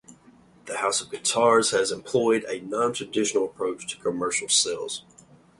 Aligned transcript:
The 0.65 0.77
House 0.77 0.99
of 1.01 1.11
Guitars 1.11 1.69
has 1.69 1.91
employed 1.91 2.43
a 2.45 2.59
non-traditional 2.59 3.45
approach 3.45 3.85
to 3.85 3.99
commercial 4.01 4.49
sales. 4.49 5.03